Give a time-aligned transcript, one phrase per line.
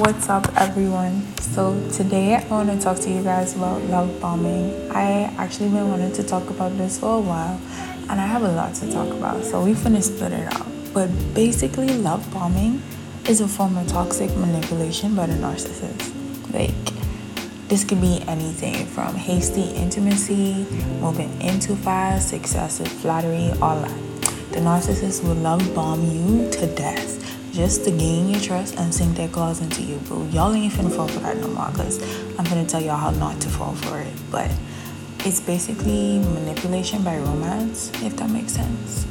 [0.00, 1.26] What's up, everyone?
[1.40, 4.90] So, today I want to talk to you guys about love bombing.
[4.90, 7.60] I actually been wanting to talk about this for a while,
[8.08, 10.66] and I have a lot to talk about, so we're gonna split it up.
[10.94, 12.80] But basically, love bombing
[13.28, 16.10] is a form of toxic manipulation by the narcissist.
[16.54, 16.72] Like,
[17.68, 20.66] this could be anything from hasty intimacy,
[21.02, 24.00] moving in too fast, excessive flattery, all that.
[24.52, 27.19] The narcissist will love bomb you to death
[27.52, 30.24] just to gain your trust and sink their claws into you, bro.
[30.26, 32.02] Y'all ain't finna fall for that no more, cause
[32.38, 34.12] I'm gonna tell y'all how not to fall for it.
[34.30, 34.50] But
[35.24, 39.06] it's basically manipulation by romance, if that makes sense.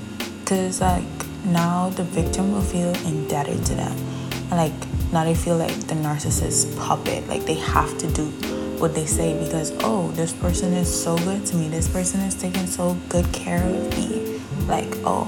[0.45, 1.03] Cause like
[1.45, 3.97] now the victim will feel indebted to them.
[4.51, 8.25] And, Like now they feel like the narcissist puppet, like they have to do
[8.79, 12.33] what they say because oh this person is so good to me this person is
[12.33, 15.27] taking so good care of me like oh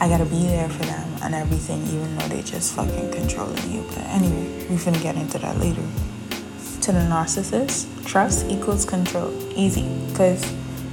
[0.00, 3.84] i gotta be there for them and everything even though they're just fucking controlling you.
[3.88, 5.82] But anyway we finna get into that later.
[6.82, 9.32] To the narcissist trust equals control.
[9.56, 9.88] Easy.
[10.08, 10.42] Because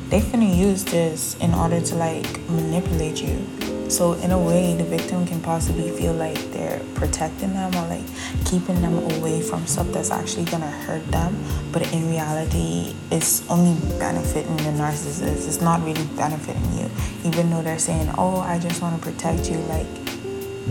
[0.10, 3.46] they finna use this in order to like manipulate you
[3.90, 8.06] so in a way, the victim can possibly feel like they're protecting them or like
[8.46, 11.38] keeping them away from stuff that's actually gonna hurt them.
[11.72, 15.48] But in reality, it's only benefiting the narcissist.
[15.48, 16.90] It's not really benefiting you.
[17.24, 19.88] Even though they're saying, "Oh, I just want to protect you," like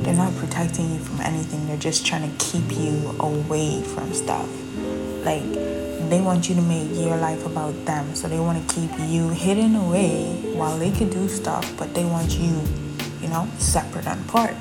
[0.03, 1.67] they're not protecting you from anything.
[1.67, 4.49] They're just trying to keep you away from stuff.
[5.25, 5.45] Like
[6.09, 8.15] they want you to make your life about them.
[8.15, 12.05] So they want to keep you hidden away while they could do stuff, but they
[12.05, 12.61] want you
[13.23, 14.55] you know, separate and apart.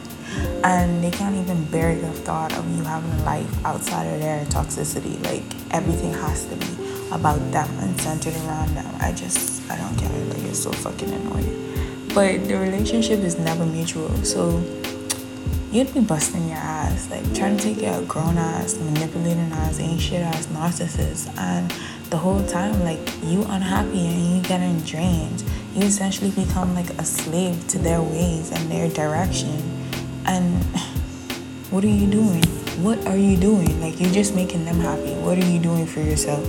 [0.64, 4.46] And they can't even bear the thought of you having a life outside of their
[4.46, 5.22] toxicity.
[5.26, 8.96] Like everything has to be about them and centered around them.
[9.00, 10.30] I just, I don't get it.
[10.30, 12.08] Like it's so fucking annoying.
[12.14, 14.10] But the relationship is never mutual.
[14.24, 14.64] So
[15.72, 20.00] you'd be busting your ass, like trying to take of grown ass, manipulating ass, ain't
[20.00, 21.36] shit ass narcissist.
[21.38, 21.74] And
[22.10, 27.06] the whole time, like you unhappy and you getting drained you essentially become like a
[27.06, 29.50] slave to their ways and their direction.
[30.26, 30.64] And
[31.72, 32.44] what are you doing?
[32.84, 33.80] What are you doing?
[33.80, 35.14] Like, you're just making them happy.
[35.16, 36.46] What are you doing for yourself?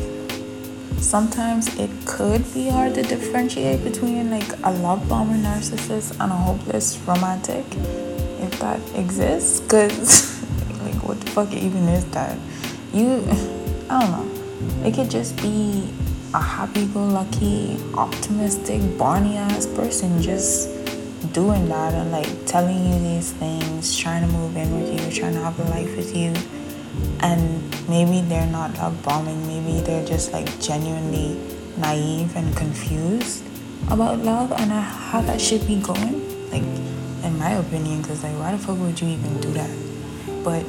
[0.98, 6.36] Sometimes it could be hard to differentiate between like a love bomber narcissist and a
[6.36, 7.64] hopeless romantic,
[8.40, 9.60] if that exists.
[9.60, 10.42] Because,
[10.82, 12.36] like, what the fuck even is that?
[12.92, 13.24] You,
[13.88, 14.86] I don't know.
[14.86, 15.88] It could just be
[16.34, 20.70] a happy go lucky, optimistic, Barney ass person just
[21.34, 25.34] doing that and like telling you these things, trying to move in with you, trying
[25.34, 26.32] to have a life with you.
[27.20, 31.38] And maybe they're not love bombing, maybe they're just like genuinely
[31.76, 33.44] naive and confused
[33.90, 36.50] about love and how that should be going.
[36.50, 36.62] Like,
[37.24, 39.70] in my opinion, because like, why the fuck would you even do that?
[40.42, 40.64] But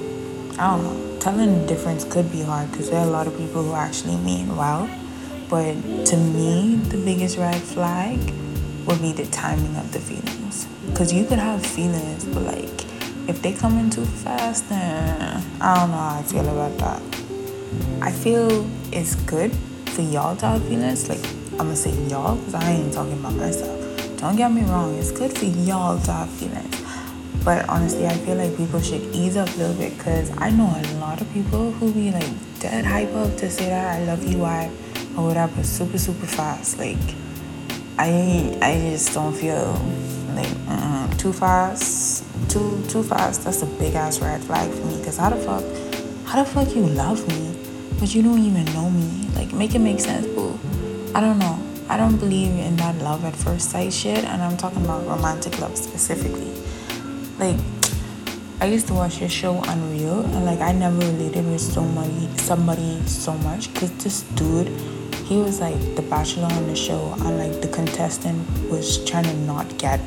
[0.60, 1.20] I don't know.
[1.20, 4.18] Telling the difference could be hard because there are a lot of people who actually
[4.18, 4.90] mean well
[5.54, 5.76] but
[6.08, 8.18] to me, the biggest red flag
[8.88, 10.66] would be the timing of the feelings.
[10.88, 12.86] Because you could have feelings, but like
[13.30, 17.02] if they come in too fast, then I don't know how I feel about that.
[18.02, 19.52] I feel it's good
[19.94, 21.08] for y'all to have feelings.
[21.08, 23.78] Like I'm gonna say y'all, because I ain't talking about myself.
[24.18, 26.82] Don't get me wrong, it's good for y'all to have feelings.
[27.46, 30.66] But honestly, I feel like people should ease up a little bit because I know
[30.66, 34.24] a lot of people who be like dead hype up to say that I love
[34.24, 34.72] you, why
[35.18, 36.98] or whatever super super fast like
[37.98, 39.74] i i just don't feel
[40.36, 40.64] like
[41.24, 43.46] too fast too too fast.
[43.46, 45.64] That's a big ass red flag for me because how the fuck
[46.28, 47.56] how the fuck you love me
[47.98, 49.28] but you don't even know me?
[49.34, 50.60] Like make it make sense boo.
[51.16, 51.58] I don't know.
[51.88, 55.60] I don't believe in that love at first sight shit and i'm talking about romantic
[55.60, 56.52] love specifically.
[57.40, 57.58] Like
[58.60, 63.02] I used to watch this show Unreal, and like I never related with somebody, somebody
[63.08, 64.68] so much, cause this dude
[65.26, 69.36] he was like the bachelor on the show and like the contestant was trying to
[69.38, 70.00] not get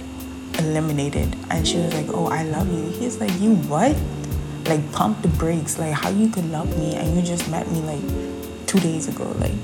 [0.58, 1.34] eliminated.
[1.50, 2.90] And she was like oh i love you.
[2.90, 3.96] He's like you what?
[4.66, 5.78] Like pump the brakes.
[5.78, 9.24] Like how you could love me and you just met me like two days ago.
[9.38, 9.56] Like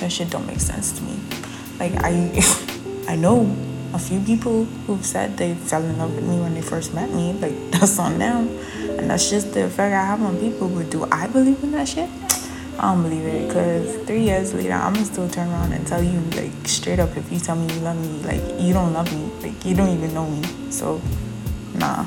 [0.00, 1.18] that shit don't make sense to me.
[1.78, 2.32] Like i
[3.12, 3.54] i know
[3.92, 7.10] a few people who've said they fell in love with me when they first met
[7.10, 7.34] me.
[7.34, 8.48] Like that's on them.
[8.98, 11.06] And that's just the effect i have on people but do.
[11.12, 12.08] I believe in that shit
[12.78, 16.02] I don't believe it because three years later, I'm gonna still turn around and tell
[16.02, 19.10] you, like, straight up, if you tell me you love me, like, you don't love
[19.12, 19.30] me.
[19.40, 20.42] Like, you don't even know me.
[20.70, 21.00] So,
[21.74, 22.04] nah.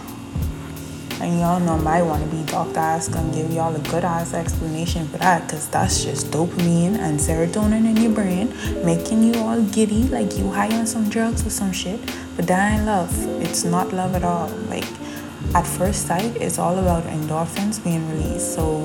[1.21, 5.17] And y'all know my wannabe doctor ass gonna give y'all a good ass explanation for
[5.17, 8.47] that because that's just dopamine and serotonin in your brain
[8.85, 11.99] making you all giddy like you high on some drugs or some shit.
[12.37, 13.11] But that ain't love.
[13.41, 14.47] It's not love at all.
[14.69, 14.87] Like,
[15.55, 18.53] at first sight, it's all about endorphins being released.
[18.53, 18.78] So,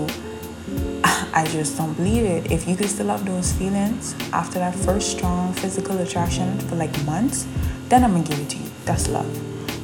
[1.37, 2.53] I just don't believe it.
[2.53, 6.95] If you can still have those feelings after that first strong physical attraction for like
[7.05, 7.45] months,
[7.89, 8.71] then I'm gonna give it to you.
[8.85, 9.27] That's love.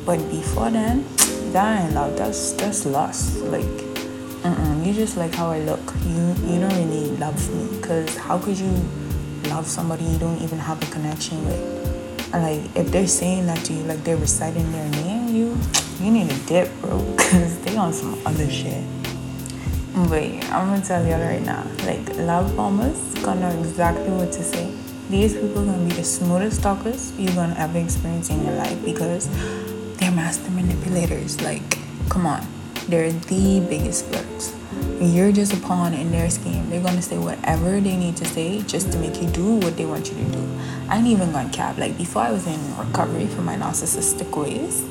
[0.07, 1.05] But before then,
[1.53, 2.17] that ain't love.
[2.17, 3.39] That's that's lust.
[3.43, 3.65] Like,
[4.47, 5.83] mm you just like how I look.
[6.07, 7.81] You you don't really love me.
[7.83, 8.73] Cause how could you
[9.51, 12.31] love somebody you don't even have a connection with?
[12.33, 15.59] And like, if they're saying that to you, like they're reciting their name, you
[15.99, 16.97] you need a dip, bro.
[17.19, 18.85] Cause they on some other shit.
[19.93, 21.67] Wait, I'm gonna tell y'all right now.
[21.85, 24.73] Like, love bombers gonna know exactly what to say.
[25.09, 29.29] These people gonna be the smoothest talkers you're gonna ever experience in your life because
[29.97, 31.41] they're master manipulators.
[31.43, 31.77] Like,
[32.09, 32.47] come on,
[32.89, 34.55] they're the biggest flirts.
[35.01, 36.71] You're just a pawn in their scheme.
[36.71, 39.87] They're gonna say whatever they need to say just to make you do what they
[39.87, 40.49] want you to do.
[40.89, 41.79] I ain't even gonna cap.
[41.79, 44.85] Like before, I was in recovery from my narcissistic ways.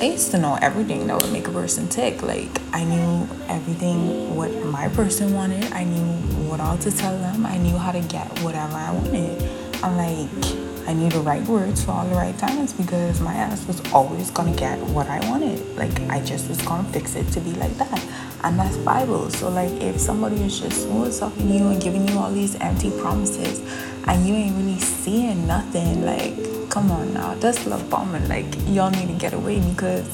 [0.00, 2.22] I used to know everything that would make a person tick.
[2.22, 5.72] Like I knew everything what my person wanted.
[5.72, 6.04] I knew
[6.48, 7.46] what all to tell them.
[7.46, 9.42] I knew how to get whatever I wanted.
[9.82, 13.66] I'm like I knew the right words for all the right times because my ass
[13.66, 15.58] was always gonna get what I wanted.
[15.76, 18.04] Like I just was gonna fix it to be like that.
[18.42, 19.30] And that's Bible.
[19.30, 22.90] So like if somebody is just smooth talking you and giving you all these empty
[23.00, 23.60] promises
[24.06, 26.36] and you ain't really seeing nothing, like
[26.74, 28.28] come on now, that's love bombing.
[28.28, 30.04] Like y'all need to get away because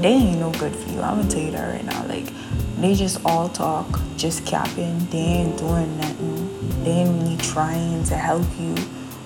[0.00, 1.02] they ain't no good for you.
[1.02, 2.06] I'm gonna tell you that right now.
[2.06, 2.32] Like
[2.78, 5.06] they just all talk, just capping.
[5.10, 6.82] They ain't doing nothing.
[6.82, 8.74] They ain't really trying to help you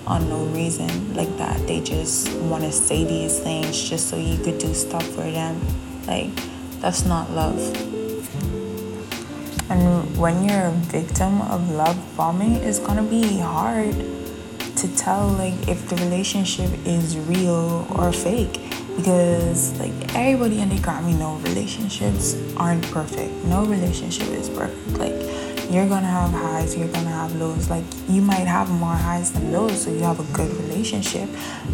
[0.05, 1.65] on no reason like that.
[1.67, 5.61] They just want to say these things just so you could do stuff for them.
[6.05, 6.31] Like
[6.81, 7.57] that's not love.
[9.69, 13.95] And when you're a victim of love bombing, it's gonna be hard
[14.85, 18.59] to tell like if the relationship is real or fake.
[18.95, 23.33] Because like everybody in the economy know relationships aren't perfect.
[23.45, 24.97] No relationship is perfect.
[24.97, 25.15] Like
[25.71, 27.69] you're gonna have highs you're gonna have lows.
[27.69, 31.29] Like you might have more highs than lows so you have a good relationship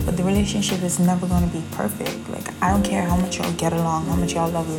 [0.05, 2.29] but the relationship is never gonna be perfect.
[2.29, 4.69] Like i don't care how much y'all get along how much y'all love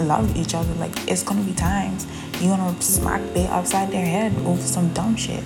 [0.00, 0.72] love each other.
[0.74, 2.06] Like it's gonna be times
[2.40, 5.44] you're gonna smack they upside their head over some dumb shit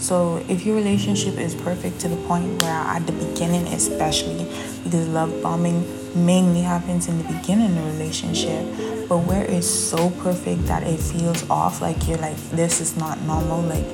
[0.00, 4.44] so if your relationship is perfect to the point where at the beginning, especially
[4.82, 8.64] because love bombing mainly happens in the beginning of the relationship,
[9.08, 13.20] but where it's so perfect that it feels off, like you're like, this is not
[13.22, 13.84] normal, like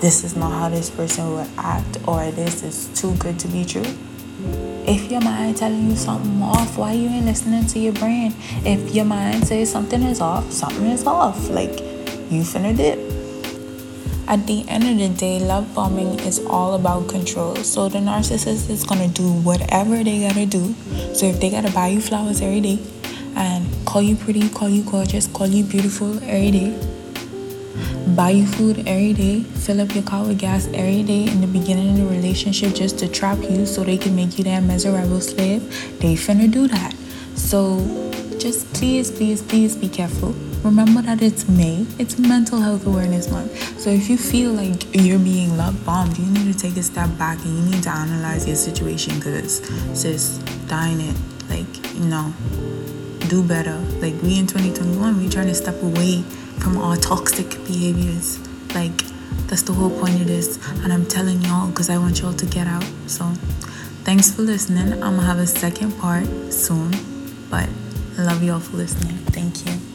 [0.00, 3.64] this is not how this person would act, or this is too good to be
[3.64, 3.86] true.
[4.86, 8.34] If your mind telling you something off, why you ain't listening to your brain?
[8.66, 11.48] If your mind says something is off, something is off.
[11.48, 11.80] Like
[12.30, 13.13] you finna dip.
[14.26, 17.56] At the end of the day, love bombing is all about control.
[17.56, 20.74] So the narcissist is gonna do whatever they gotta do.
[21.12, 22.78] So if they gotta buy you flowers every day
[23.36, 26.78] and call you pretty, call you gorgeous, call you beautiful every day,
[28.16, 31.46] buy you food every day, fill up your car with gas every day in the
[31.46, 35.20] beginning of the relationship just to trap you so they can make you their miserable
[35.20, 35.62] slave,
[36.00, 36.94] they finna do that.
[37.34, 37.78] So
[38.38, 43.78] just please, please, please be careful remember that it's May, it's Mental Health Awareness Month.
[43.78, 47.10] So if you feel like you're being love bombed, you need to take a step
[47.18, 49.58] back and you need to analyze your situation because,
[49.92, 51.16] sis, dying it.
[51.50, 52.32] Like, you know,
[53.28, 53.78] do better.
[54.00, 56.22] Like, we in 2021, we're trying to step away
[56.58, 58.38] from our toxic behaviors.
[58.74, 58.96] Like,
[59.48, 60.58] that's the whole point of this.
[60.82, 62.86] And I'm telling y'all because I want y'all to get out.
[63.06, 63.24] So,
[64.04, 64.94] thanks for listening.
[64.94, 66.92] I'm gonna have a second part soon.
[67.50, 67.68] But
[68.16, 69.18] love y'all for listening.
[69.26, 69.93] Thank you.